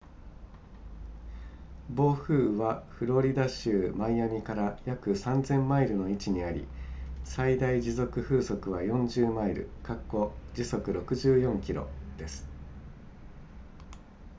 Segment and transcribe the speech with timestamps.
[1.93, 6.65] 暴風雨はフロリダ州マイアミから約 3,000 マイルの位置にあり
[7.23, 9.69] 最大持続風速は40マイル
[10.55, 11.87] 時速64キロ
[12.17, 12.47] です